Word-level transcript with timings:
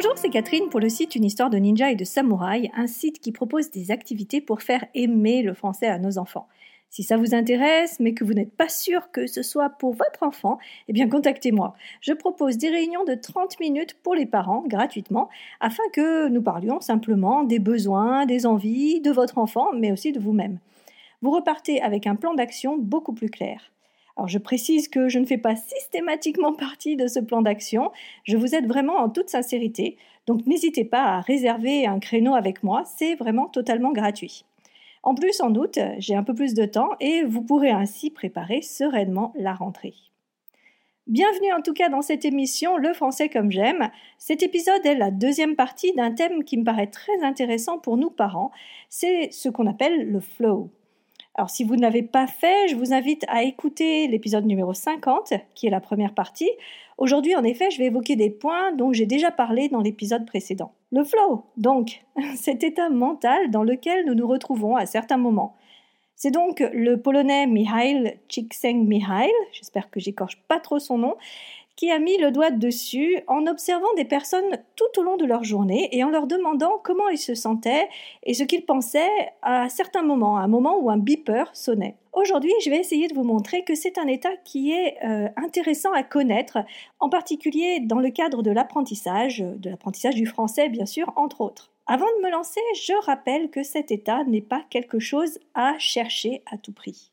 Bonjour, 0.00 0.16
c'est 0.16 0.30
Catherine 0.30 0.68
pour 0.68 0.78
le 0.78 0.88
site 0.88 1.16
Une 1.16 1.24
histoire 1.24 1.50
de 1.50 1.56
ninja 1.56 1.90
et 1.90 1.96
de 1.96 2.04
samouraï, 2.04 2.70
un 2.76 2.86
site 2.86 3.18
qui 3.18 3.32
propose 3.32 3.72
des 3.72 3.90
activités 3.90 4.40
pour 4.40 4.62
faire 4.62 4.84
aimer 4.94 5.42
le 5.42 5.54
français 5.54 5.88
à 5.88 5.98
nos 5.98 6.18
enfants. 6.18 6.46
Si 6.88 7.02
ça 7.02 7.16
vous 7.16 7.34
intéresse, 7.34 7.98
mais 7.98 8.14
que 8.14 8.22
vous 8.22 8.32
n'êtes 8.32 8.56
pas 8.56 8.68
sûr 8.68 9.10
que 9.10 9.26
ce 9.26 9.42
soit 9.42 9.70
pour 9.70 9.94
votre 9.94 10.22
enfant, 10.22 10.58
eh 10.86 10.92
bien 10.92 11.08
contactez-moi. 11.08 11.74
Je 12.00 12.12
propose 12.12 12.58
des 12.58 12.68
réunions 12.68 13.02
de 13.02 13.16
30 13.16 13.58
minutes 13.58 13.94
pour 13.94 14.14
les 14.14 14.26
parents, 14.26 14.62
gratuitement, 14.68 15.30
afin 15.58 15.82
que 15.92 16.28
nous 16.28 16.42
parlions 16.42 16.80
simplement 16.80 17.42
des 17.42 17.58
besoins, 17.58 18.24
des 18.24 18.46
envies 18.46 19.00
de 19.00 19.10
votre 19.10 19.38
enfant, 19.38 19.72
mais 19.74 19.90
aussi 19.90 20.12
de 20.12 20.20
vous-même. 20.20 20.60
Vous 21.22 21.32
repartez 21.32 21.82
avec 21.82 22.06
un 22.06 22.14
plan 22.14 22.34
d'action 22.34 22.78
beaucoup 22.78 23.14
plus 23.14 23.30
clair. 23.30 23.72
Alors 24.18 24.26
je 24.26 24.38
précise 24.38 24.88
que 24.88 25.08
je 25.08 25.20
ne 25.20 25.26
fais 25.26 25.38
pas 25.38 25.54
systématiquement 25.54 26.52
partie 26.52 26.96
de 26.96 27.06
ce 27.06 27.20
plan 27.20 27.40
d'action, 27.40 27.92
je 28.24 28.36
vous 28.36 28.56
aide 28.56 28.66
vraiment 28.66 28.96
en 28.96 29.08
toute 29.08 29.28
sincérité, 29.28 29.96
donc 30.26 30.44
n'hésitez 30.44 30.84
pas 30.84 31.04
à 31.04 31.20
réserver 31.20 31.86
un 31.86 32.00
créneau 32.00 32.34
avec 32.34 32.64
moi, 32.64 32.82
c'est 32.84 33.14
vraiment 33.14 33.46
totalement 33.46 33.92
gratuit. 33.92 34.44
En 35.04 35.14
plus, 35.14 35.40
en 35.40 35.54
août, 35.54 35.78
j'ai 35.98 36.16
un 36.16 36.24
peu 36.24 36.34
plus 36.34 36.54
de 36.54 36.64
temps 36.64 36.90
et 36.98 37.22
vous 37.22 37.42
pourrez 37.42 37.70
ainsi 37.70 38.10
préparer 38.10 38.60
sereinement 38.60 39.32
la 39.36 39.54
rentrée. 39.54 39.94
Bienvenue 41.06 41.52
en 41.52 41.62
tout 41.62 41.72
cas 41.72 41.88
dans 41.88 42.02
cette 42.02 42.24
émission 42.24 42.76
Le 42.76 42.92
français 42.94 43.28
comme 43.28 43.52
j'aime. 43.52 43.88
Cet 44.18 44.42
épisode 44.42 44.84
est 44.84 44.96
la 44.96 45.12
deuxième 45.12 45.54
partie 45.54 45.92
d'un 45.92 46.10
thème 46.10 46.42
qui 46.42 46.58
me 46.58 46.64
paraît 46.64 46.88
très 46.88 47.22
intéressant 47.22 47.78
pour 47.78 47.96
nous 47.96 48.10
parents, 48.10 48.50
c'est 48.90 49.30
ce 49.30 49.48
qu'on 49.48 49.68
appelle 49.68 50.10
le 50.10 50.18
flow. 50.18 50.70
Alors 51.38 51.50
si 51.50 51.62
vous 51.62 51.76
ne 51.76 51.82
l'avez 51.82 52.02
pas 52.02 52.26
fait, 52.26 52.66
je 52.66 52.74
vous 52.74 52.92
invite 52.92 53.24
à 53.28 53.44
écouter 53.44 54.08
l'épisode 54.08 54.44
numéro 54.44 54.74
50, 54.74 55.34
qui 55.54 55.68
est 55.68 55.70
la 55.70 55.78
première 55.78 56.12
partie. 56.12 56.50
Aujourd'hui, 56.98 57.36
en 57.36 57.44
effet, 57.44 57.70
je 57.70 57.78
vais 57.78 57.84
évoquer 57.84 58.16
des 58.16 58.28
points 58.28 58.72
dont 58.72 58.92
j'ai 58.92 59.06
déjà 59.06 59.30
parlé 59.30 59.68
dans 59.68 59.80
l'épisode 59.80 60.26
précédent. 60.26 60.72
Le 60.90 61.04
flow, 61.04 61.44
donc, 61.56 62.04
cet 62.34 62.64
état 62.64 62.90
mental 62.90 63.52
dans 63.52 63.62
lequel 63.62 64.04
nous 64.04 64.16
nous 64.16 64.26
retrouvons 64.26 64.74
à 64.74 64.84
certains 64.84 65.16
moments. 65.16 65.54
C'est 66.16 66.32
donc 66.32 66.58
le 66.72 66.96
polonais 66.96 67.46
Mihail 67.46 68.18
Csikszentmihalyi, 68.26 69.30
j'espère 69.52 69.90
que 69.90 70.00
j'écorche 70.00 70.42
pas 70.48 70.58
trop 70.58 70.80
son 70.80 70.98
nom, 70.98 71.14
qui 71.78 71.92
a 71.92 72.00
mis 72.00 72.18
le 72.18 72.32
doigt 72.32 72.50
dessus 72.50 73.20
en 73.28 73.46
observant 73.46 73.94
des 73.96 74.04
personnes 74.04 74.58
tout 74.74 74.98
au 74.98 75.04
long 75.04 75.16
de 75.16 75.24
leur 75.24 75.44
journée 75.44 75.88
et 75.92 76.02
en 76.02 76.10
leur 76.10 76.26
demandant 76.26 76.80
comment 76.82 77.08
ils 77.08 77.18
se 77.18 77.36
sentaient 77.36 77.88
et 78.24 78.34
ce 78.34 78.42
qu'ils 78.42 78.66
pensaient 78.66 79.30
à 79.42 79.68
certains 79.68 80.02
moments, 80.02 80.38
à 80.38 80.40
un 80.40 80.48
moment 80.48 80.76
où 80.80 80.90
un 80.90 80.98
beeper 80.98 81.54
sonnait. 81.54 81.94
Aujourd'hui, 82.12 82.52
je 82.64 82.70
vais 82.70 82.80
essayer 82.80 83.06
de 83.06 83.14
vous 83.14 83.22
montrer 83.22 83.62
que 83.62 83.76
c'est 83.76 83.96
un 83.96 84.08
état 84.08 84.36
qui 84.44 84.72
est 84.72 84.96
euh, 85.04 85.28
intéressant 85.36 85.92
à 85.92 86.02
connaître, 86.02 86.58
en 86.98 87.08
particulier 87.08 87.78
dans 87.78 88.00
le 88.00 88.10
cadre 88.10 88.42
de 88.42 88.50
l'apprentissage, 88.50 89.38
de 89.38 89.70
l'apprentissage 89.70 90.16
du 90.16 90.26
français 90.26 90.68
bien 90.68 90.86
sûr, 90.86 91.12
entre 91.14 91.42
autres. 91.42 91.70
Avant 91.86 92.06
de 92.06 92.24
me 92.24 92.30
lancer, 92.32 92.60
je 92.74 93.06
rappelle 93.06 93.50
que 93.50 93.62
cet 93.62 93.92
état 93.92 94.24
n'est 94.24 94.40
pas 94.40 94.64
quelque 94.68 94.98
chose 94.98 95.38
à 95.54 95.78
chercher 95.78 96.42
à 96.50 96.58
tout 96.58 96.72
prix 96.72 97.12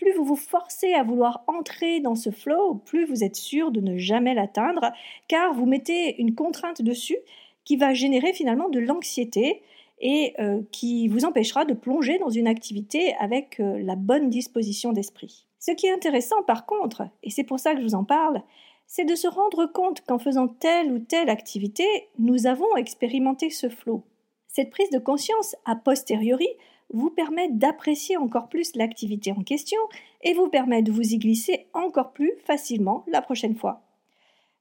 plus 0.00 0.12
vous 0.12 0.24
vous 0.24 0.36
forcez 0.36 0.94
à 0.94 1.02
vouloir 1.02 1.44
entrer 1.46 2.00
dans 2.00 2.14
ce 2.14 2.30
flow, 2.30 2.76
plus 2.86 3.04
vous 3.04 3.22
êtes 3.22 3.36
sûr 3.36 3.70
de 3.70 3.80
ne 3.80 3.98
jamais 3.98 4.32
l'atteindre, 4.32 4.92
car 5.28 5.52
vous 5.52 5.66
mettez 5.66 6.18
une 6.20 6.34
contrainte 6.34 6.80
dessus 6.80 7.18
qui 7.64 7.76
va 7.76 7.92
générer 7.92 8.32
finalement 8.32 8.70
de 8.70 8.78
l'anxiété 8.78 9.62
et 10.00 10.32
euh, 10.38 10.62
qui 10.72 11.08
vous 11.08 11.26
empêchera 11.26 11.66
de 11.66 11.74
plonger 11.74 12.18
dans 12.18 12.30
une 12.30 12.46
activité 12.46 13.14
avec 13.20 13.60
euh, 13.60 13.78
la 13.82 13.94
bonne 13.94 14.30
disposition 14.30 14.94
d'esprit. 14.94 15.46
Ce 15.58 15.72
qui 15.72 15.86
est 15.86 15.92
intéressant 15.92 16.42
par 16.44 16.64
contre, 16.64 17.02
et 17.22 17.28
c'est 17.28 17.44
pour 17.44 17.60
ça 17.60 17.74
que 17.74 17.80
je 17.80 17.84
vous 17.84 17.94
en 17.94 18.04
parle, 18.04 18.42
c'est 18.86 19.04
de 19.04 19.14
se 19.14 19.28
rendre 19.28 19.66
compte 19.66 20.00
qu'en 20.06 20.18
faisant 20.18 20.48
telle 20.48 20.90
ou 20.92 20.98
telle 20.98 21.28
activité, 21.28 21.84
nous 22.18 22.46
avons 22.46 22.74
expérimenté 22.76 23.50
ce 23.50 23.68
flow. 23.68 24.02
Cette 24.48 24.70
prise 24.70 24.90
de 24.90 24.98
conscience 24.98 25.56
a 25.66 25.76
posteriori 25.76 26.48
vous 26.92 27.10
permet 27.10 27.48
d'apprécier 27.48 28.16
encore 28.16 28.48
plus 28.48 28.74
l'activité 28.76 29.32
en 29.32 29.42
question 29.42 29.80
et 30.22 30.34
vous 30.34 30.48
permet 30.48 30.82
de 30.82 30.92
vous 30.92 31.14
y 31.14 31.18
glisser 31.18 31.66
encore 31.72 32.12
plus 32.12 32.32
facilement 32.44 33.04
la 33.06 33.22
prochaine 33.22 33.54
fois. 33.54 33.82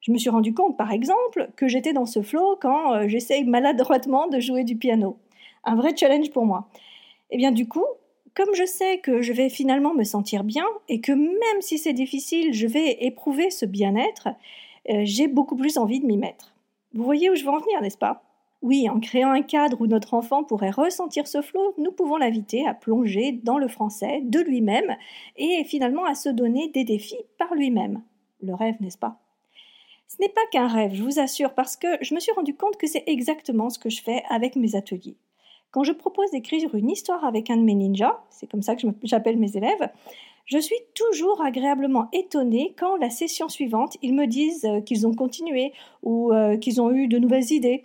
Je 0.01 0.11
me 0.11 0.17
suis 0.17 0.29
rendu 0.29 0.53
compte, 0.53 0.77
par 0.77 0.91
exemple, 0.91 1.49
que 1.55 1.67
j'étais 1.67 1.93
dans 1.93 2.05
ce 2.05 2.21
flow 2.21 2.57
quand 2.61 2.93
euh, 2.93 3.07
j'essaye 3.07 3.43
maladroitement 3.43 4.27
de 4.27 4.39
jouer 4.39 4.63
du 4.63 4.77
piano. 4.77 5.17
Un 5.65 5.75
vrai 5.75 5.95
challenge 5.95 6.31
pour 6.31 6.45
moi. 6.45 6.69
Et 7.31 7.35
eh 7.35 7.37
bien 7.37 7.51
du 7.51 7.67
coup, 7.67 7.85
comme 8.33 8.55
je 8.55 8.65
sais 8.65 8.99
que 8.99 9.21
je 9.21 9.33
vais 9.33 9.49
finalement 9.49 9.93
me 9.93 10.03
sentir 10.03 10.43
bien 10.43 10.65
et 10.87 11.01
que 11.01 11.11
même 11.11 11.61
si 11.61 11.77
c'est 11.77 11.93
difficile, 11.93 12.53
je 12.53 12.65
vais 12.65 13.03
éprouver 13.05 13.49
ce 13.51 13.65
bien-être, 13.65 14.29
euh, 14.89 15.01
j'ai 15.03 15.27
beaucoup 15.27 15.55
plus 15.55 15.77
envie 15.77 15.99
de 15.99 16.05
m'y 16.05 16.17
mettre. 16.17 16.55
Vous 16.93 17.03
voyez 17.03 17.29
où 17.29 17.35
je 17.35 17.43
veux 17.43 17.51
en 17.51 17.59
venir, 17.59 17.81
n'est-ce 17.81 17.97
pas? 17.97 18.23
Oui, 18.61 18.89
en 18.89 18.99
créant 18.99 19.31
un 19.31 19.41
cadre 19.41 19.79
où 19.79 19.87
notre 19.87 20.13
enfant 20.13 20.43
pourrait 20.43 20.69
ressentir 20.69 21.27
ce 21.27 21.41
flot, 21.41 21.73
nous 21.77 21.91
pouvons 21.91 22.17
l'inviter 22.17 22.67
à 22.67 22.73
plonger 22.73 23.31
dans 23.31 23.57
le 23.57 23.69
français 23.69 24.19
de 24.23 24.39
lui-même 24.39 24.97
et 25.37 25.63
finalement 25.63 26.03
à 26.05 26.13
se 26.13 26.27
donner 26.27 26.67
des 26.67 26.83
défis 26.83 27.23
par 27.37 27.53
lui-même. 27.55 28.01
Le 28.41 28.53
rêve, 28.53 28.75
n'est-ce 28.81 28.97
pas? 28.97 29.21
Ce 30.07 30.17
n'est 30.19 30.29
pas 30.29 30.45
qu'un 30.51 30.67
rêve, 30.67 30.93
je 30.93 31.03
vous 31.03 31.19
assure, 31.19 31.53
parce 31.53 31.77
que 31.77 31.87
je 32.01 32.13
me 32.13 32.19
suis 32.19 32.33
rendu 32.33 32.53
compte 32.53 32.77
que 32.77 32.87
c'est 32.87 33.03
exactement 33.07 33.69
ce 33.69 33.79
que 33.79 33.89
je 33.89 34.01
fais 34.01 34.23
avec 34.29 34.55
mes 34.55 34.75
ateliers. 34.75 35.15
Quand 35.71 35.83
je 35.83 35.93
propose 35.93 36.31
d'écrire 36.31 36.73
une 36.73 36.89
histoire 36.89 37.23
avec 37.23 37.49
un 37.49 37.57
de 37.57 37.61
mes 37.61 37.75
ninjas, 37.75 38.19
c'est 38.29 38.49
comme 38.49 38.63
ça 38.63 38.75
que 38.75 38.87
j'appelle 39.03 39.37
mes 39.37 39.55
élèves, 39.55 39.89
je 40.45 40.57
suis 40.57 40.79
toujours 40.95 41.41
agréablement 41.43 42.09
étonnée 42.11 42.73
quand 42.77 42.95
la 42.97 43.11
session 43.11 43.49
suivante, 43.49 43.97
ils 44.01 44.15
me 44.15 44.25
disent 44.25 44.65
euh, 44.65 44.81
qu'ils 44.81 45.05
ont 45.05 45.13
continué 45.13 45.73
ou 46.01 46.33
euh, 46.33 46.57
qu'ils 46.57 46.81
ont 46.81 46.91
eu 46.91 47.07
de 47.07 47.19
nouvelles 47.19 47.51
idées 47.51 47.83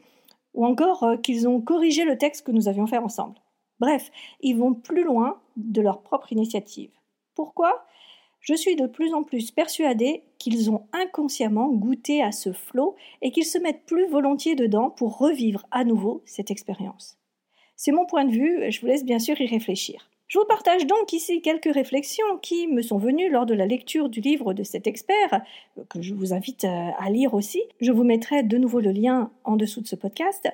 ou 0.54 0.65
encore 0.65 1.03
euh, 1.03 1.16
qu'ils 1.16 1.47
ont 1.47 1.60
corrigé 1.60 2.04
le 2.04 2.16
texte 2.16 2.47
que 2.47 2.53
nous 2.53 2.69
avions 2.69 2.87
fait 2.87 2.98
ensemble. 2.98 3.37
Bref, 3.81 4.10
ils 4.41 4.56
vont 4.56 4.75
plus 4.75 5.04
loin 5.04 5.41
de 5.56 5.81
leur 5.81 6.03
propre 6.03 6.32
initiative. 6.32 6.91
Pourquoi? 7.34 7.84
Je 8.41 8.54
suis 8.54 8.76
de 8.76 8.87
plus 8.87 9.14
en 9.14 9.22
plus 9.22 9.50
persuadée 9.50 10.22
qu'ils 10.38 10.70
ont 10.70 10.87
inconsciemment 10.93 11.69
goûté 11.69 12.22
à 12.22 12.31
ce 12.31 12.53
flot 12.53 12.94
et 13.22 13.31
qu'ils 13.31 13.47
se 13.47 13.59
mettent 13.59 13.87
plus 13.87 14.06
volontiers 14.06 14.54
dedans 14.54 14.91
pour 14.91 15.19
revivre 15.19 15.64
à 15.70 15.84
nouveau 15.84 16.22
cette 16.26 16.50
expérience. 16.50 17.19
C'est 17.76 17.93
mon 17.93 18.06
point 18.06 18.25
de 18.25 18.32
vue, 18.32 18.70
je 18.70 18.81
vous 18.81 18.87
laisse 18.87 19.04
bien 19.04 19.19
sûr 19.19 19.41
y 19.41 19.47
réfléchir. 19.47 20.10
Je 20.27 20.39
vous 20.39 20.47
partage 20.47 20.87
donc 20.87 21.12
ici 21.12 21.43
quelques 21.43 21.73
réflexions 21.73 22.39
qui 22.41 22.67
me 22.67 22.81
sont 22.81 22.99
venues 22.99 23.31
lors 23.31 23.45
de 23.45 23.55
la 23.55 23.67
lecture 23.67 24.09
du 24.09 24.21
livre 24.21 24.55
de 24.55 24.62
cet 24.62 24.87
expert, 24.87 25.43
que 25.91 26.01
je 26.01 26.15
vous 26.15 26.33
invite 26.33 26.65
euh, 26.65 26.91
à 26.99 27.11
lire 27.11 27.35
aussi. 27.35 27.62
Je 27.81 27.93
vous 27.93 28.05
mettrai 28.05 28.43
de 28.43 28.57
nouveau 28.57 28.81
le 28.81 28.91
lien 28.91 29.31
en 29.45 29.57
dessous 29.57 29.83
de 29.83 29.87
ce 29.87 29.97
podcast. 29.97 30.49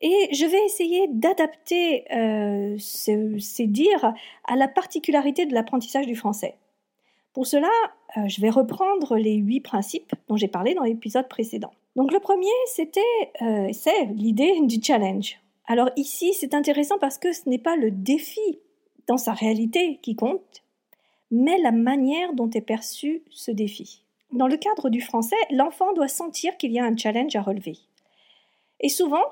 Et 0.00 0.28
je 0.32 0.46
vais 0.46 0.62
essayer 0.64 1.06
d'adapter 1.08 2.04
euh, 2.12 2.76
ces, 2.78 3.66
dires 3.66 4.14
à 4.44 4.56
la 4.56 4.68
particularité 4.68 5.46
de 5.46 5.54
l'apprentissage 5.54 6.06
du 6.06 6.16
français. 6.16 6.56
Pour 7.34 7.46
cela, 7.46 7.70
euh, 8.16 8.26
je 8.26 8.40
vais 8.40 8.50
reprendre 8.50 9.16
les 9.16 9.34
huit 9.34 9.60
principes 9.60 10.14
dont 10.28 10.36
j'ai 10.36 10.48
parlé 10.48 10.74
dans 10.74 10.82
l'épisode 10.82 11.28
précédent. 11.28 11.72
Donc 11.94 12.10
le 12.10 12.20
premier, 12.20 12.50
c'était, 12.66 13.00
c'est 13.72 14.06
l'idée 14.06 14.60
du 14.62 14.82
challenge. 14.82 15.38
Alors 15.66 15.90
ici, 15.96 16.34
c'est 16.34 16.54
intéressant 16.54 16.98
parce 16.98 17.18
que 17.18 17.32
ce 17.32 17.48
n'est 17.48 17.58
pas 17.58 17.76
le 17.76 17.92
défi 17.92 18.58
dans 19.06 19.16
sa 19.16 19.32
réalité 19.32 19.98
qui 20.02 20.16
compte, 20.16 20.62
mais 21.30 21.58
la 21.58 21.72
manière 21.72 22.32
dont 22.34 22.50
est 22.50 22.60
perçu 22.60 23.22
ce 23.30 23.50
défi. 23.50 24.02
Dans 24.32 24.46
le 24.48 24.56
cadre 24.56 24.90
du 24.90 25.00
français, 25.00 25.36
l'enfant 25.50 25.92
doit 25.92 26.08
sentir 26.08 26.56
qu'il 26.56 26.72
y 26.72 26.78
a 26.78 26.84
un 26.84 26.96
challenge 26.96 27.36
à 27.36 27.42
relever. 27.42 27.78
Et 28.80 28.88
souvent, 28.88 29.24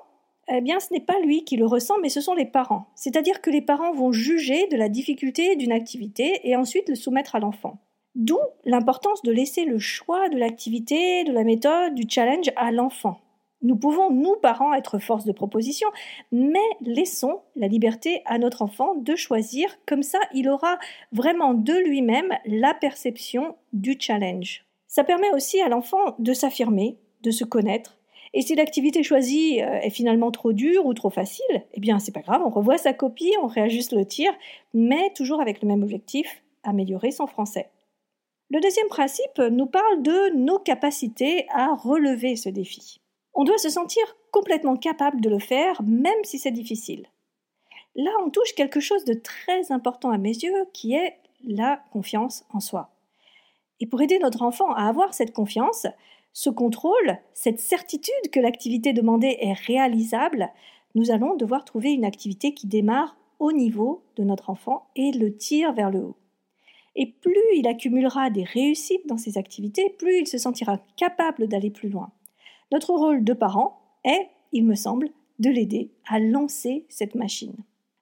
eh 0.48 0.60
bien, 0.60 0.80
ce 0.80 0.92
n'est 0.92 1.00
pas 1.00 1.18
lui 1.20 1.44
qui 1.44 1.56
le 1.56 1.66
ressent, 1.66 1.98
mais 2.00 2.08
ce 2.08 2.20
sont 2.20 2.34
les 2.34 2.46
parents. 2.46 2.86
C'est-à-dire 2.94 3.40
que 3.40 3.50
les 3.50 3.62
parents 3.62 3.92
vont 3.92 4.12
juger 4.12 4.66
de 4.68 4.76
la 4.76 4.88
difficulté 4.88 5.56
d'une 5.56 5.72
activité 5.72 6.40
et 6.44 6.56
ensuite 6.56 6.88
le 6.88 6.94
soumettre 6.94 7.34
à 7.34 7.40
l'enfant. 7.40 7.78
D'où 8.14 8.38
l'importance 8.64 9.22
de 9.22 9.32
laisser 9.32 9.64
le 9.64 9.78
choix 9.78 10.28
de 10.28 10.36
l'activité, 10.36 11.24
de 11.24 11.32
la 11.32 11.44
méthode, 11.44 11.94
du 11.94 12.04
challenge 12.08 12.50
à 12.56 12.70
l'enfant. 12.70 13.20
Nous 13.62 13.76
pouvons, 13.76 14.10
nous 14.10 14.36
parents, 14.42 14.74
être 14.74 14.98
force 14.98 15.24
de 15.24 15.32
proposition, 15.32 15.88
mais 16.32 16.58
laissons 16.80 17.42
la 17.54 17.68
liberté 17.68 18.22
à 18.26 18.38
notre 18.38 18.62
enfant 18.62 18.94
de 18.96 19.14
choisir, 19.14 19.68
comme 19.86 20.02
ça 20.02 20.18
il 20.34 20.48
aura 20.48 20.78
vraiment 21.12 21.54
de 21.54 21.74
lui-même 21.74 22.32
la 22.46 22.74
perception 22.74 23.56
du 23.72 23.96
challenge. 23.98 24.64
Ça 24.88 25.04
permet 25.04 25.30
aussi 25.32 25.60
à 25.60 25.68
l'enfant 25.68 26.16
de 26.18 26.32
s'affirmer, 26.32 26.98
de 27.22 27.30
se 27.30 27.44
connaître, 27.44 27.96
et 28.34 28.40
si 28.40 28.54
l'activité 28.54 29.02
choisie 29.02 29.62
euh, 29.62 29.80
est 29.80 29.90
finalement 29.90 30.30
trop 30.30 30.52
dure 30.52 30.86
ou 30.86 30.94
trop 30.94 31.10
facile, 31.10 31.62
eh 31.74 31.80
bien 31.80 31.98
c'est 31.98 32.12
pas 32.12 32.20
grave, 32.20 32.42
on 32.44 32.50
revoit 32.50 32.78
sa 32.78 32.92
copie, 32.92 33.32
on 33.42 33.46
réajuste 33.46 33.92
le 33.92 34.06
tir, 34.06 34.32
mais 34.72 35.12
toujours 35.14 35.40
avec 35.40 35.60
le 35.62 35.68
même 35.68 35.82
objectif, 35.82 36.42
améliorer 36.62 37.10
son 37.10 37.26
français. 37.26 37.68
Le 38.50 38.60
deuxième 38.60 38.88
principe 38.88 39.38
nous 39.50 39.66
parle 39.66 40.02
de 40.02 40.36
nos 40.36 40.58
capacités 40.58 41.46
à 41.50 41.74
relever 41.74 42.36
ce 42.36 42.48
défi. 42.48 43.01
On 43.34 43.44
doit 43.44 43.58
se 43.58 43.70
sentir 43.70 44.04
complètement 44.30 44.76
capable 44.76 45.20
de 45.20 45.30
le 45.30 45.38
faire, 45.38 45.82
même 45.82 46.24
si 46.24 46.38
c'est 46.38 46.50
difficile. 46.50 47.06
Là, 47.94 48.10
on 48.24 48.30
touche 48.30 48.54
quelque 48.54 48.80
chose 48.80 49.04
de 49.04 49.14
très 49.14 49.72
important 49.72 50.10
à 50.10 50.18
mes 50.18 50.34
yeux, 50.34 50.66
qui 50.72 50.94
est 50.94 51.18
la 51.44 51.82
confiance 51.92 52.44
en 52.52 52.60
soi. 52.60 52.90
Et 53.80 53.86
pour 53.86 54.00
aider 54.00 54.18
notre 54.18 54.42
enfant 54.42 54.72
à 54.72 54.88
avoir 54.88 55.12
cette 55.14 55.32
confiance, 55.32 55.86
Ce 56.34 56.48
contrôle, 56.48 57.18
cette 57.34 57.60
certitude 57.60 58.30
que 58.32 58.40
l'activité 58.40 58.94
demandée 58.94 59.36
est 59.40 59.52
réalisable, 59.52 60.48
nous 60.94 61.10
allons 61.10 61.36
devoir 61.36 61.64
trouver 61.64 61.92
une 61.92 62.06
activité 62.06 62.54
qui 62.54 62.66
démarre 62.66 63.16
au 63.38 63.52
niveau 63.52 64.02
de 64.16 64.24
notre 64.24 64.48
enfant 64.48 64.86
et 64.96 65.12
le 65.12 65.36
tire 65.36 65.74
vers 65.74 65.90
le 65.90 66.00
haut. 66.00 66.16
Et 66.94 67.06
plus 67.06 67.56
il 67.56 67.66
accumulera 67.66 68.30
des 68.30 68.44
réussites 68.44 69.06
dans 69.06 69.18
ses 69.18 69.36
activités, 69.36 69.90
plus 69.90 70.20
il 70.20 70.26
se 70.26 70.38
sentira 70.38 70.78
capable 70.96 71.48
d'aller 71.48 71.70
plus 71.70 71.88
loin. 71.88 72.10
Notre 72.72 72.94
rôle 72.94 73.22
de 73.22 73.34
parent 73.34 73.80
est, 74.02 74.28
il 74.52 74.64
me 74.64 74.74
semble, 74.74 75.10
de 75.38 75.50
l'aider 75.50 75.90
à 76.08 76.18
lancer 76.18 76.86
cette 76.88 77.14
machine. 77.14 77.54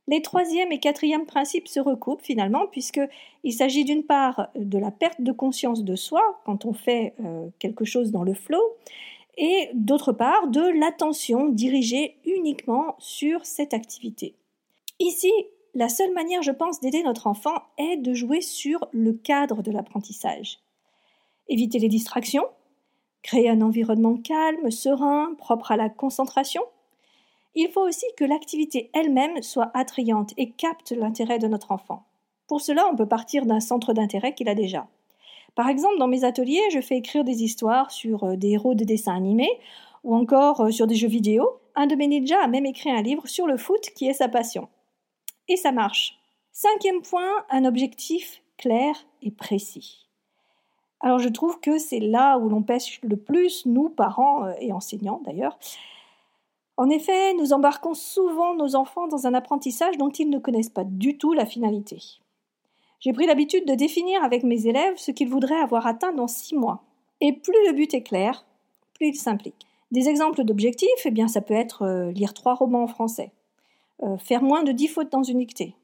Les 0.07 0.23
troisième 0.23 0.73
et 0.73 0.81
quatrième 0.81 1.27
principes 1.27 1.69
se 1.69 1.81
recoupent 1.81 2.23
finalement, 2.23 2.67
puisqu'il 2.67 3.53
s'agit 3.53 3.85
d'une 3.85 4.05
part 4.05 4.49
de 4.55 4.79
la 4.79 4.91
perte 4.91 5.21
de 5.21 5.33
conscience 5.33 5.85
de 5.85 5.95
soi 5.97 6.23
quand 6.45 6.65
on 6.65 6.73
fait 6.73 7.15
euh, 7.21 7.49
quelque 7.59 7.85
chose 7.85 8.11
dans 8.11 8.25
le 8.25 8.35
flow, 8.35 8.63
et 9.37 9.71
d'autre 9.75 10.13
part 10.13 10.49
de 10.49 10.61
l'attention 10.79 11.49
dirigée 11.49 12.17
uniquement 12.25 12.97
sur 12.99 13.47
cette 13.47 13.75
activité. 13.75 14.35
Ici, 14.99 15.33
la 15.75 15.89
seule 15.89 16.13
manière, 16.13 16.43
je 16.43 16.51
pense, 16.51 16.81
d'aider 16.81 17.03
notre 17.03 17.27
enfant 17.27 17.55
est 17.79 17.97
de 17.97 18.13
jouer 18.13 18.41
sur 18.41 18.89
le 18.93 19.13
cadre 19.13 19.63
de 19.63 19.71
l'apprentissage. 19.71 20.59
Éviter 21.49 21.79
les 21.79 21.89
distractions, 21.89 22.45
créer 23.23 23.49
un 23.49 23.61
environnement 23.61 24.17
calme, 24.17 24.71
serein, 24.71 25.35
propre 25.39 25.73
à 25.73 25.77
la 25.77 25.89
concentration. 25.89 26.63
Il 27.55 27.71
faut 27.71 27.87
aussi 27.87 28.07
que 28.17 28.25
l'activité 28.25 28.91
elle-même 28.95 29.43
soit 29.43 29.71
attrayante 29.75 30.33
et 30.37 30.51
capte 30.51 30.93
l'intérêt 30.93 31.39
de 31.39 31.49
notre 31.49 31.73
enfant. 31.73 32.05
Pour 32.47 32.61
cela, 32.61 32.89
on 32.91 32.97
peut 32.97 33.09
partir 33.09 33.47
d'un 33.47 33.61
centre 33.61 33.93
d'intérêt 33.93 34.35
qu'il 34.35 34.49
a 34.49 34.55
déjà. 34.55 34.87
Par 35.55 35.69
exemple, 35.69 35.99
dans 35.99 36.09
mes 36.09 36.25
ateliers, 36.25 36.63
je 36.73 36.81
fais 36.81 36.97
écrire 36.97 37.25
des 37.25 37.43
histoires 37.43 37.91
sur 37.91 38.25
euh, 38.25 38.37
des 38.37 38.51
héros 38.51 38.75
de 38.75 38.85
dessins 38.85 39.17
animés 39.17 39.59
ou 40.05 40.15
encore 40.15 40.61
euh, 40.61 40.71
sur 40.71 40.87
des 40.87 40.95
jeux 40.95 41.09
vidéo. 41.09 41.49
Un 41.75 41.87
de 41.87 41.97
mes 41.97 42.07
ninjas 42.07 42.43
a 42.43 42.47
même 42.47 42.67
écrit 42.67 42.91
un 42.91 43.03
livre 43.03 43.27
sur 43.27 43.47
le 43.47 43.57
foot 43.57 43.91
qui 43.95 44.07
est 44.07 44.15
sa 44.15 44.29
passion 44.29 44.69
et 45.51 45.57
ça 45.57 45.73
marche. 45.73 46.19
Cinquième 46.53 47.03
point, 47.03 47.45
un 47.51 47.65
objectif 47.65 48.43
clair 48.57 48.95
et 49.21 49.31
précis. 49.31 50.07
Alors 51.01 51.19
je 51.19 51.29
trouve 51.29 51.61
que 51.61 51.79
c'est 51.79 52.01
là 52.01 52.39
où 52.39 52.49
l'on 52.49 52.63
pêche 52.63 53.01
le 53.03 53.17
plus, 53.17 53.65
nous, 53.67 53.89
parents 53.89 54.45
euh, 54.45 54.53
et 54.61 54.73
enseignants 54.73 55.23
d'ailleurs. 55.25 55.59
En 56.77 56.89
effet, 56.89 57.35
nous 57.35 57.53
embarquons 57.53 57.95
souvent 57.95 58.55
nos 58.55 58.75
enfants 58.75 59.07
dans 59.07 59.27
un 59.27 59.35
apprentissage 59.35 59.99
dont 59.99 60.11
ils 60.11 60.31
ne 60.31 60.39
connaissent 60.39 60.71
pas 60.71 60.85
du 60.85 61.19
tout 61.19 61.33
la 61.33 61.45
finalité. 61.45 61.99
J'ai 63.01 63.13
pris 63.13 63.27
l'habitude 63.27 63.67
de 63.67 63.75
définir 63.75 64.23
avec 64.23 64.45
mes 64.45 64.67
élèves 64.67 64.97
ce 64.97 65.11
qu'ils 65.11 65.29
voudraient 65.29 65.61
avoir 65.61 65.87
atteint 65.87 66.13
dans 66.13 66.29
six 66.29 66.55
mois. 66.55 66.83
Et 67.21 67.33
plus 67.33 67.67
le 67.67 67.73
but 67.73 67.93
est 67.95 68.03
clair, 68.03 68.47
plus 68.95 69.09
il 69.09 69.17
s'implique. 69.17 69.67
Des 69.91 70.09
exemples 70.09 70.45
d'objectifs, 70.45 70.89
eh 71.05 71.11
bien, 71.11 71.29
ça 71.29 71.41
peut 71.41 71.55
être 71.55 71.83
euh, 71.83 72.13
lire 72.13 72.33
trois 72.33 72.55
romans 72.55 72.85
en 72.85 72.87
français, 72.87 73.33
euh, 74.03 74.17
faire 74.19 74.43
moins 74.43 74.63
de 74.63 74.73
10 74.73 74.89
fautes 74.89 75.13
dans 75.13 75.23
une 75.23 75.39
dictée, 75.39 75.75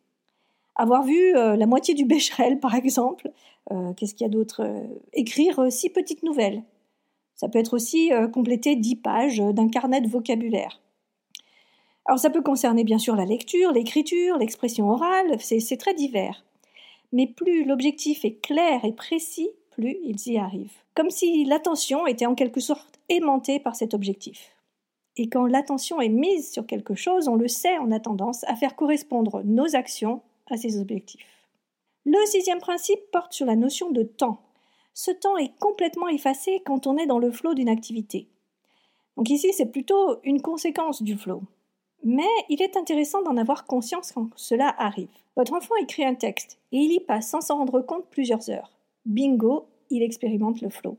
avoir 0.76 1.02
vu 1.02 1.36
euh, 1.36 1.56
la 1.56 1.66
moitié 1.66 1.94
du 1.94 2.04
Becherel, 2.04 2.60
par 2.60 2.74
exemple. 2.74 3.30
Euh, 3.72 3.92
qu'est-ce 3.94 4.14
qu'il 4.14 4.24
y 4.24 4.30
a 4.30 4.32
d'autre 4.32 4.62
Écrire 5.12 5.70
six 5.70 5.90
petites 5.90 6.22
nouvelles. 6.22 6.62
Ça 7.34 7.48
peut 7.48 7.58
être 7.58 7.74
aussi 7.74 8.10
compléter 8.32 8.76
10 8.76 8.96
pages 8.96 9.38
d'un 9.40 9.68
carnet 9.68 10.00
de 10.00 10.08
vocabulaire. 10.08 10.80
Alors 12.06 12.18
ça 12.18 12.30
peut 12.30 12.40
concerner 12.40 12.84
bien 12.84 12.98
sûr 12.98 13.16
la 13.16 13.24
lecture, 13.24 13.72
l'écriture, 13.72 14.38
l'expression 14.38 14.88
orale, 14.88 15.36
c'est 15.40 15.76
très 15.76 15.92
divers. 15.92 16.44
Mais 17.12 17.26
plus 17.26 17.64
l'objectif 17.64 18.24
est 18.24 18.40
clair 18.40 18.84
et 18.84 18.92
précis, 18.92 19.50
plus 19.70 19.96
ils 20.04 20.28
y 20.28 20.38
arrivent. 20.38 20.78
Comme 20.94 21.10
si 21.10 21.44
l'attention 21.44 22.06
était 22.06 22.26
en 22.26 22.34
quelque 22.34 22.60
sorte 22.60 23.00
aimantée 23.08 23.58
par 23.58 23.76
cet 23.76 23.92
objectif. 23.92 24.52
Et 25.16 25.28
quand 25.28 25.46
l'attention 25.46 26.00
est 26.00 26.08
mise 26.08 26.52
sur 26.52 26.66
quelque 26.66 26.94
chose, 26.94 27.28
on 27.28 27.36
le 27.36 27.48
sait, 27.48 27.78
on 27.80 27.90
a 27.90 28.00
tendance 28.00 28.44
à 28.44 28.54
faire 28.54 28.76
correspondre 28.76 29.42
nos 29.44 29.74
actions 29.74 30.22
à 30.50 30.56
ces 30.56 30.78
objectifs. 30.78 31.26
Le 32.04 32.24
sixième 32.26 32.60
principe 32.60 33.00
porte 33.10 33.32
sur 33.32 33.46
la 33.46 33.56
notion 33.56 33.90
de 33.90 34.02
temps. 34.02 34.40
Ce 34.94 35.10
temps 35.10 35.36
est 35.36 35.56
complètement 35.58 36.08
effacé 36.08 36.62
quand 36.64 36.86
on 36.86 36.96
est 36.96 37.06
dans 37.06 37.18
le 37.18 37.32
flot 37.32 37.54
d'une 37.54 37.68
activité. 37.68 38.28
Donc 39.16 39.30
ici, 39.30 39.52
c'est 39.52 39.72
plutôt 39.72 40.18
une 40.24 40.40
conséquence 40.40 41.02
du 41.02 41.16
flot. 41.16 41.42
Mais 42.04 42.22
il 42.48 42.62
est 42.62 42.76
intéressant 42.76 43.22
d'en 43.22 43.36
avoir 43.36 43.66
conscience 43.66 44.12
quand 44.12 44.28
cela 44.36 44.74
arrive. 44.78 45.08
Votre 45.36 45.54
enfant 45.54 45.74
écrit 45.76 46.04
un 46.04 46.14
texte 46.14 46.58
et 46.72 46.78
il 46.78 46.92
y 46.92 47.00
passe 47.00 47.28
sans 47.28 47.40
s'en 47.40 47.58
rendre 47.58 47.80
compte 47.80 48.06
plusieurs 48.10 48.48
heures. 48.48 48.72
Bingo, 49.04 49.66
il 49.90 50.02
expérimente 50.02 50.60
le 50.60 50.70
flot. 50.70 50.98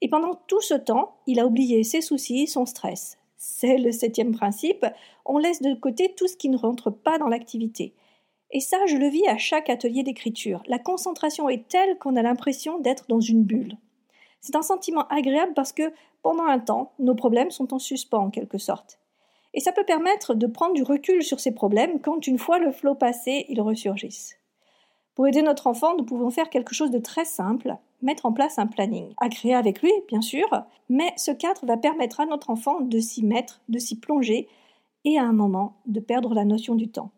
Et 0.00 0.08
pendant 0.08 0.34
tout 0.46 0.60
ce 0.60 0.74
temps, 0.74 1.16
il 1.26 1.40
a 1.40 1.46
oublié 1.46 1.82
ses 1.82 2.00
soucis, 2.02 2.46
son 2.46 2.66
stress. 2.66 3.16
C'est 3.36 3.78
le 3.78 3.92
septième 3.92 4.32
principe, 4.32 4.84
on 5.24 5.38
laisse 5.38 5.62
de 5.62 5.74
côté 5.74 6.14
tout 6.14 6.28
ce 6.28 6.36
qui 6.36 6.48
ne 6.48 6.56
rentre 6.56 6.90
pas 6.90 7.18
dans 7.18 7.28
l'activité. 7.28 7.94
Et 8.54 8.60
ça, 8.60 8.78
je 8.86 8.96
le 8.96 9.08
vis 9.08 9.26
à 9.26 9.36
chaque 9.36 9.68
atelier 9.68 10.04
d'écriture. 10.04 10.62
La 10.68 10.78
concentration 10.78 11.48
est 11.48 11.66
telle 11.68 11.98
qu'on 11.98 12.14
a 12.14 12.22
l'impression 12.22 12.78
d'être 12.78 13.06
dans 13.08 13.20
une 13.20 13.42
bulle. 13.42 13.76
C'est 14.40 14.54
un 14.54 14.62
sentiment 14.62 15.08
agréable 15.08 15.54
parce 15.54 15.72
que 15.72 15.92
pendant 16.22 16.44
un 16.44 16.60
temps, 16.60 16.92
nos 17.00 17.16
problèmes 17.16 17.50
sont 17.50 17.74
en 17.74 17.80
suspens 17.80 18.26
en 18.26 18.30
quelque 18.30 18.58
sorte. 18.58 19.00
Et 19.54 19.60
ça 19.60 19.72
peut 19.72 19.84
permettre 19.84 20.34
de 20.34 20.46
prendre 20.46 20.74
du 20.74 20.84
recul 20.84 21.24
sur 21.24 21.40
ces 21.40 21.52
problèmes 21.52 22.00
quand 22.00 22.28
une 22.28 22.38
fois 22.38 22.60
le 22.60 22.70
flot 22.70 22.94
passé, 22.94 23.44
ils 23.48 23.60
ressurgissent. 23.60 24.36
Pour 25.16 25.26
aider 25.26 25.42
notre 25.42 25.66
enfant, 25.66 25.96
nous 25.96 26.04
pouvons 26.04 26.30
faire 26.30 26.48
quelque 26.48 26.74
chose 26.74 26.92
de 26.92 26.98
très 26.98 27.24
simple, 27.24 27.76
mettre 28.02 28.24
en 28.24 28.32
place 28.32 28.58
un 28.60 28.66
planning, 28.68 29.14
à 29.20 29.28
créer 29.28 29.54
avec 29.54 29.82
lui, 29.82 29.92
bien 30.06 30.20
sûr, 30.20 30.46
mais 30.88 31.12
ce 31.16 31.32
cadre 31.32 31.66
va 31.66 31.76
permettre 31.76 32.20
à 32.20 32.26
notre 32.26 32.50
enfant 32.50 32.80
de 32.80 33.00
s'y 33.00 33.24
mettre, 33.24 33.62
de 33.68 33.78
s'y 33.78 33.98
plonger, 33.98 34.48
et 35.04 35.18
à 35.18 35.24
un 35.24 35.32
moment 35.32 35.76
de 35.86 36.00
perdre 36.00 36.34
la 36.34 36.44
notion 36.44 36.76
du 36.76 36.88
temps. 36.88 37.10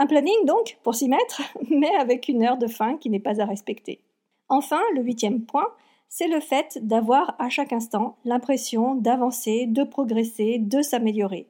Un 0.00 0.06
planning 0.06 0.44
donc, 0.46 0.78
pour 0.84 0.94
s'y 0.94 1.08
mettre, 1.08 1.42
mais 1.70 1.92
avec 1.96 2.28
une 2.28 2.44
heure 2.44 2.56
de 2.56 2.68
fin 2.68 2.96
qui 2.96 3.10
n'est 3.10 3.18
pas 3.18 3.40
à 3.40 3.44
respecter. 3.44 4.00
Enfin, 4.48 4.80
le 4.94 5.02
huitième 5.02 5.42
point, 5.42 5.66
c'est 6.08 6.28
le 6.28 6.38
fait 6.38 6.78
d'avoir 6.80 7.34
à 7.40 7.48
chaque 7.48 7.72
instant 7.72 8.16
l'impression 8.24 8.94
d'avancer, 8.94 9.66
de 9.66 9.82
progresser, 9.82 10.58
de 10.60 10.82
s'améliorer. 10.82 11.48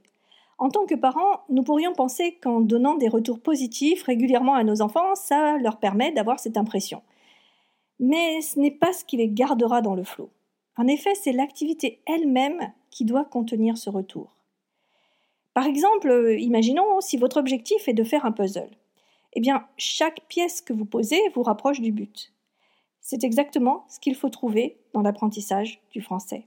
En 0.56 0.70
tant 0.70 0.86
que 0.86 0.94
parents, 0.94 1.42
nous 1.50 1.62
pourrions 1.62 1.92
penser 1.92 2.38
qu'en 2.42 2.60
donnant 2.60 2.96
des 2.96 3.08
retours 3.08 3.38
positifs 3.38 4.02
régulièrement 4.02 4.54
à 4.54 4.64
nos 4.64 4.80
enfants, 4.80 5.14
ça 5.14 5.58
leur 5.58 5.78
permet 5.78 6.10
d'avoir 6.12 6.40
cette 6.40 6.56
impression. 6.56 7.02
Mais 8.00 8.40
ce 8.40 8.58
n'est 8.58 8.72
pas 8.72 8.94
ce 8.94 9.04
qui 9.04 9.18
les 9.18 9.28
gardera 9.28 9.82
dans 9.82 9.94
le 9.94 10.04
flot. 10.04 10.30
En 10.78 10.86
effet, 10.86 11.14
c'est 11.14 11.32
l'activité 11.32 12.00
elle-même 12.06 12.72
qui 12.90 13.04
doit 13.04 13.26
contenir 13.26 13.76
ce 13.76 13.90
retour. 13.90 14.37
Par 15.58 15.66
exemple, 15.66 16.08
euh, 16.08 16.38
imaginons 16.38 17.00
si 17.00 17.16
votre 17.16 17.36
objectif 17.36 17.88
est 17.88 17.92
de 17.92 18.04
faire 18.04 18.24
un 18.24 18.30
puzzle. 18.30 18.70
Eh 19.32 19.40
bien, 19.40 19.66
chaque 19.76 20.20
pièce 20.28 20.62
que 20.62 20.72
vous 20.72 20.84
posez 20.84 21.20
vous 21.34 21.42
rapproche 21.42 21.80
du 21.80 21.90
but. 21.90 22.32
C'est 23.00 23.24
exactement 23.24 23.84
ce 23.88 23.98
qu'il 23.98 24.14
faut 24.14 24.28
trouver 24.28 24.78
dans 24.94 25.02
l'apprentissage 25.02 25.80
du 25.90 26.00
français. 26.00 26.46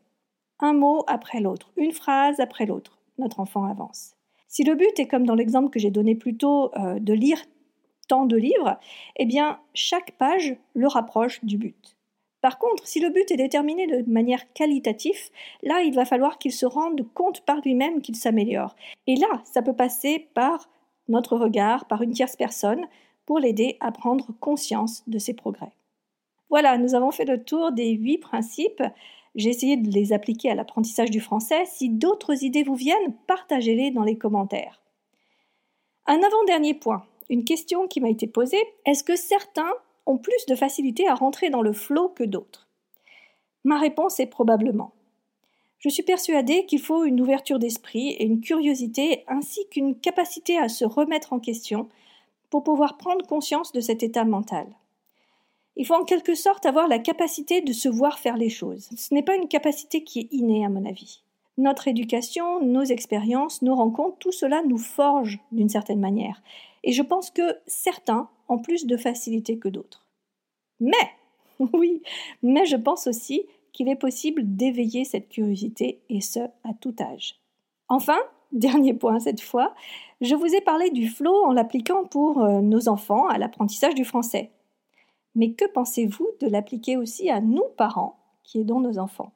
Un 0.61 0.71
mot 0.71 1.03
après 1.07 1.41
l'autre, 1.41 1.73
une 1.75 1.91
phrase 1.91 2.39
après 2.39 2.65
l'autre 2.65 2.99
notre 3.17 3.41
enfant 3.41 3.65
avance. 3.65 4.13
Si 4.47 4.63
le 4.63 4.75
but 4.75 4.97
est 4.97 5.07
comme 5.07 5.25
dans 5.25 5.35
l'exemple 5.35 5.71
que 5.71 5.79
j'ai 5.79 5.91
donné 5.91 6.15
plus 6.15 6.37
tôt 6.37 6.71
euh, 6.77 6.97
de 6.97 7.11
lire 7.11 7.43
tant 8.07 8.25
de 8.25 8.37
livres, 8.37 8.79
eh 9.17 9.25
bien 9.25 9.59
chaque 9.73 10.11
page 10.11 10.55
le 10.73 10.87
rapproche 10.87 11.43
du 11.43 11.57
but. 11.57 11.97
Par 12.41 12.57
contre, 12.57 12.87
si 12.87 12.99
le 12.99 13.09
but 13.09 13.29
est 13.31 13.37
déterminé 13.37 13.87
de 13.87 14.09
manière 14.09 14.51
qualitative, 14.53 15.29
là 15.61 15.81
il 15.81 15.93
va 15.93 16.05
falloir 16.05 16.37
qu'il 16.37 16.51
se 16.51 16.65
rende 16.65 17.05
compte 17.13 17.41
par 17.41 17.61
lui-même 17.63 18.01
qu'il 18.01 18.15
s'améliore. 18.15 18.75
Et 19.07 19.15
là, 19.15 19.41
ça 19.45 19.61
peut 19.61 19.75
passer 19.75 20.27
par 20.33 20.69
notre 21.07 21.37
regard, 21.37 21.85
par 21.85 22.01
une 22.01 22.13
tierce 22.13 22.35
personne, 22.35 22.87
pour 23.25 23.39
l'aider 23.39 23.77
à 23.79 23.91
prendre 23.91 24.33
conscience 24.39 25.03
de 25.07 25.19
ses 25.19 25.33
progrès. 25.33 25.71
Voilà, 26.49 26.77
nous 26.77 26.95
avons 26.95 27.11
fait 27.11 27.25
le 27.25 27.43
tour 27.43 27.71
des 27.71 27.91
huit 27.91 28.17
principes 28.17 28.83
j'ai 29.35 29.49
essayé 29.49 29.77
de 29.77 29.89
les 29.89 30.13
appliquer 30.13 30.49
à 30.49 30.55
l'apprentissage 30.55 31.09
du 31.09 31.21
français. 31.21 31.65
Si 31.65 31.89
d'autres 31.89 32.43
idées 32.43 32.63
vous 32.63 32.75
viennent, 32.75 33.15
partagez-les 33.27 33.91
dans 33.91 34.03
les 34.03 34.17
commentaires. 34.17 34.81
Un 36.05 36.21
avant-dernier 36.21 36.73
point, 36.73 37.05
une 37.29 37.45
question 37.45 37.87
qui 37.87 38.01
m'a 38.01 38.09
été 38.09 38.27
posée, 38.27 38.61
est-ce 38.85 39.03
que 39.03 39.15
certains 39.15 39.71
ont 40.05 40.17
plus 40.17 40.45
de 40.47 40.55
facilité 40.55 41.07
à 41.07 41.15
rentrer 41.15 41.49
dans 41.49 41.61
le 41.61 41.73
flot 41.73 42.09
que 42.09 42.23
d'autres 42.23 42.67
Ma 43.63 43.77
réponse 43.77 44.19
est 44.19 44.27
probablement. 44.27 44.93
Je 45.79 45.89
suis 45.89 46.03
persuadée 46.03 46.65
qu'il 46.65 46.79
faut 46.79 47.05
une 47.05 47.21
ouverture 47.21 47.59
d'esprit 47.59 48.09
et 48.09 48.25
une 48.25 48.41
curiosité 48.41 49.23
ainsi 49.27 49.67
qu'une 49.69 49.99
capacité 49.99 50.57
à 50.57 50.69
se 50.69 50.85
remettre 50.85 51.33
en 51.33 51.39
question 51.39 51.89
pour 52.49 52.63
pouvoir 52.63 52.97
prendre 52.97 53.25
conscience 53.25 53.71
de 53.71 53.81
cet 53.81 54.03
état 54.03 54.25
mental. 54.25 54.67
Il 55.77 55.85
faut 55.85 55.95
en 55.95 56.03
quelque 56.03 56.35
sorte 56.35 56.65
avoir 56.65 56.87
la 56.87 56.99
capacité 56.99 57.61
de 57.61 57.73
se 57.73 57.89
voir 57.89 58.19
faire 58.19 58.37
les 58.37 58.49
choses. 58.49 58.89
Ce 58.95 59.13
n'est 59.13 59.23
pas 59.23 59.35
une 59.35 59.47
capacité 59.47 60.03
qui 60.03 60.19
est 60.19 60.27
innée, 60.31 60.65
à 60.65 60.69
mon 60.69 60.85
avis. 60.85 61.23
Notre 61.57 61.87
éducation, 61.87 62.61
nos 62.61 62.83
expériences, 62.83 63.61
nos 63.61 63.75
rencontres, 63.75 64.17
tout 64.19 64.31
cela 64.31 64.61
nous 64.63 64.77
forge 64.77 65.39
d'une 65.51 65.69
certaine 65.69 65.99
manière. 65.99 66.41
Et 66.83 66.91
je 66.91 67.01
pense 67.01 67.29
que 67.29 67.57
certains 67.67 68.29
plus 68.57 68.85
de 68.85 68.97
facilité 68.97 69.57
que 69.57 69.69
d'autres. 69.69 70.05
Mais, 70.79 71.11
oui, 71.73 72.01
mais 72.41 72.65
je 72.65 72.75
pense 72.75 73.07
aussi 73.07 73.45
qu'il 73.71 73.87
est 73.87 73.95
possible 73.95 74.41
d'éveiller 74.43 75.05
cette 75.05 75.29
curiosité, 75.29 76.01
et 76.09 76.21
ce, 76.21 76.39
à 76.39 76.73
tout 76.79 76.95
âge. 76.99 77.39
Enfin, 77.87 78.19
dernier 78.51 78.93
point 78.93 79.19
cette 79.19 79.41
fois, 79.41 79.73
je 80.19 80.35
vous 80.35 80.53
ai 80.53 80.61
parlé 80.61 80.89
du 80.89 81.07
flow 81.07 81.45
en 81.45 81.53
l'appliquant 81.53 82.05
pour 82.05 82.41
euh, 82.41 82.61
nos 82.61 82.89
enfants 82.89 83.27
à 83.27 83.37
l'apprentissage 83.37 83.95
du 83.95 84.05
français. 84.05 84.51
Mais 85.35 85.53
que 85.53 85.65
pensez-vous 85.65 86.27
de 86.41 86.47
l'appliquer 86.47 86.97
aussi 86.97 87.29
à 87.29 87.39
nous 87.39 87.63
parents 87.77 88.19
qui 88.43 88.59
aidons 88.59 88.81
nos 88.81 88.97
enfants? 88.97 89.31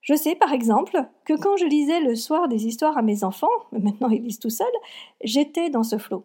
Je 0.00 0.14
sais 0.14 0.34
par 0.34 0.52
exemple 0.52 1.06
que 1.24 1.34
quand 1.34 1.56
je 1.56 1.66
lisais 1.66 2.00
le 2.00 2.16
soir 2.16 2.48
des 2.48 2.66
histoires 2.66 2.96
à 2.98 3.02
mes 3.02 3.24
enfants, 3.24 3.48
maintenant 3.72 4.08
ils 4.08 4.22
lisent 4.22 4.40
tout 4.40 4.50
seuls, 4.50 4.66
j'étais 5.22 5.70
dans 5.70 5.82
ce 5.82 5.98
flot. 5.98 6.24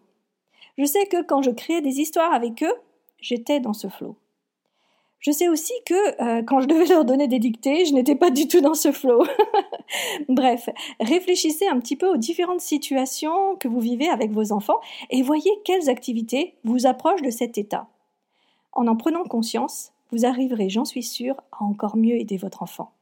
Je 0.78 0.84
sais 0.84 1.06
que 1.06 1.22
quand 1.22 1.42
je 1.42 1.50
créais 1.50 1.80
des 1.80 2.00
histoires 2.00 2.32
avec 2.32 2.62
eux, 2.62 2.74
j'étais 3.20 3.60
dans 3.60 3.72
ce 3.72 3.88
flot. 3.88 4.16
Je 5.20 5.30
sais 5.30 5.48
aussi 5.48 5.72
que 5.86 6.22
euh, 6.22 6.42
quand 6.42 6.60
je 6.60 6.66
devais 6.66 6.84
leur 6.94 7.04
donner 7.04 7.28
des 7.28 7.38
dictées, 7.38 7.86
je 7.86 7.94
n'étais 7.94 8.14
pas 8.14 8.30
du 8.30 8.46
tout 8.46 8.60
dans 8.60 8.74
ce 8.74 8.92
flow. 8.92 9.24
Bref, 10.28 10.68
réfléchissez 11.00 11.66
un 11.66 11.80
petit 11.80 11.96
peu 11.96 12.08
aux 12.08 12.18
différentes 12.18 12.60
situations 12.60 13.56
que 13.56 13.68
vous 13.68 13.80
vivez 13.80 14.08
avec 14.08 14.32
vos 14.32 14.52
enfants 14.52 14.80
et 15.10 15.22
voyez 15.22 15.50
quelles 15.64 15.88
activités 15.88 16.54
vous 16.64 16.86
approchent 16.86 17.22
de 17.22 17.30
cet 17.30 17.56
état. 17.56 17.88
En 18.72 18.86
en 18.86 18.96
prenant 18.96 19.24
conscience, 19.24 19.92
vous 20.12 20.26
arriverez, 20.26 20.68
j'en 20.68 20.84
suis 20.84 21.02
sûre, 21.02 21.36
à 21.52 21.64
encore 21.64 21.96
mieux 21.96 22.16
aider 22.16 22.36
votre 22.36 22.62
enfant. 22.62 22.92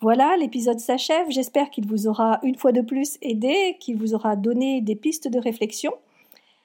Voilà, 0.00 0.36
l'épisode 0.38 0.80
s'achève. 0.80 1.30
J'espère 1.30 1.70
qu'il 1.70 1.86
vous 1.86 2.08
aura 2.08 2.40
une 2.42 2.56
fois 2.56 2.72
de 2.72 2.80
plus 2.80 3.18
aidé, 3.22 3.76
qu'il 3.78 3.96
vous 3.96 4.14
aura 4.14 4.34
donné 4.34 4.80
des 4.80 4.96
pistes 4.96 5.28
de 5.28 5.38
réflexion. 5.38 5.92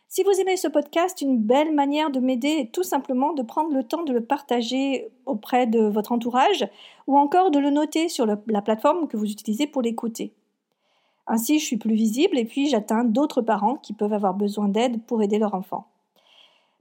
Si 0.07 0.23
vous 0.23 0.39
aimez 0.39 0.55
ce 0.55 0.67
podcast, 0.67 1.21
une 1.21 1.39
belle 1.39 1.73
manière 1.73 2.09
de 2.09 2.19
m'aider 2.19 2.47
est 2.59 2.71
tout 2.71 2.83
simplement 2.83 3.33
de 3.33 3.41
prendre 3.41 3.73
le 3.73 3.83
temps 3.83 4.03
de 4.03 4.13
le 4.13 4.23
partager 4.23 5.09
auprès 5.25 5.67
de 5.67 5.81
votre 5.81 6.11
entourage 6.11 6.67
ou 7.07 7.17
encore 7.17 7.51
de 7.51 7.59
le 7.59 7.69
noter 7.69 8.07
sur 8.07 8.25
la 8.25 8.61
plateforme 8.61 9.07
que 9.07 9.17
vous 9.17 9.29
utilisez 9.29 9.67
pour 9.67 9.81
l'écouter. 9.81 10.33
Ainsi, 11.27 11.59
je 11.59 11.65
suis 11.65 11.77
plus 11.77 11.95
visible 11.95 12.37
et 12.37 12.45
puis 12.45 12.69
j'atteins 12.69 13.03
d'autres 13.03 13.41
parents 13.41 13.75
qui 13.75 13.93
peuvent 13.93 14.13
avoir 14.13 14.35
besoin 14.35 14.67
d'aide 14.67 15.01
pour 15.03 15.23
aider 15.23 15.39
leur 15.39 15.55
enfant. 15.55 15.87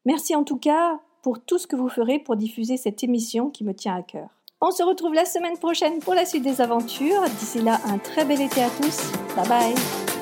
Merci 0.04 0.36
en 0.36 0.44
tout 0.44 0.58
cas 0.58 1.00
pour 1.22 1.40
tout 1.40 1.58
ce 1.58 1.66
que 1.66 1.76
vous 1.76 1.88
ferez 1.88 2.18
pour 2.18 2.36
diffuser 2.36 2.76
cette 2.76 3.02
émission 3.02 3.48
qui 3.48 3.64
me 3.64 3.74
tient 3.74 3.96
à 3.96 4.02
cœur. 4.02 4.28
On 4.60 4.70
se 4.70 4.82
retrouve 4.82 5.14
la 5.14 5.24
semaine 5.24 5.58
prochaine 5.58 5.98
pour 5.98 6.14
la 6.14 6.24
suite 6.24 6.42
des 6.42 6.60
aventures. 6.60 7.22
D'ici 7.38 7.60
là, 7.60 7.80
un 7.86 7.98
très 7.98 8.24
bel 8.24 8.40
été 8.40 8.62
à 8.62 8.70
tous. 8.70 9.12
Bye 9.36 9.48
bye 9.48 10.13